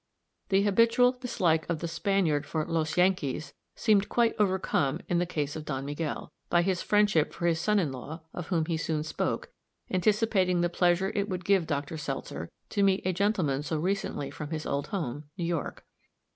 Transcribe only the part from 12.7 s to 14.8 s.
meet a gentleman so recently from his